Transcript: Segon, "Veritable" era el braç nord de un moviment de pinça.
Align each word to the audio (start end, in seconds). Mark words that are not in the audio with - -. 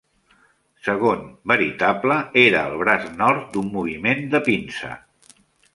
Segon, 0.87 1.21
"Veritable" 1.51 2.17
era 2.47 2.65
el 2.71 2.81
braç 2.83 3.07
nord 3.23 3.47
de 3.55 3.65
un 3.65 3.73
moviment 3.79 4.29
de 4.35 4.45
pinça. 4.51 4.97